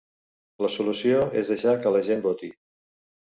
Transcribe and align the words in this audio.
La 0.65 0.71
solució 0.75 1.19
és 1.41 1.51
deixar 1.53 1.75
que 1.85 1.93
la 1.97 2.03
gent 2.09 2.25
voti. 2.25 2.51